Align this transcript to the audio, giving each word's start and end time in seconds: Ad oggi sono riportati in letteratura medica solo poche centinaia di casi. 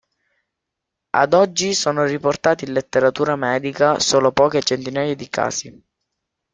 Ad 1.11 1.31
oggi 1.35 1.75
sono 1.75 2.05
riportati 2.05 2.65
in 2.65 2.73
letteratura 2.73 3.35
medica 3.35 3.99
solo 3.99 4.31
poche 4.31 4.63
centinaia 4.63 5.13
di 5.13 5.29
casi. 5.29 5.83